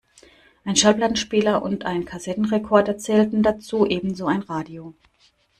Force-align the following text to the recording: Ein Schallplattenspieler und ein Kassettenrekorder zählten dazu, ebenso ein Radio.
Ein 0.65 0.75
Schallplattenspieler 0.75 1.61
und 1.61 1.85
ein 1.85 2.05
Kassettenrekorder 2.05 2.97
zählten 2.97 3.43
dazu, 3.43 3.85
ebenso 3.85 4.25
ein 4.25 4.41
Radio. 4.41 4.95